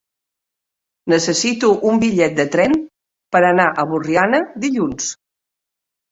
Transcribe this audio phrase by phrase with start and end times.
[1.11, 2.73] Necessito un bitllet de tren
[3.35, 5.11] per anar a Borriana dilluns.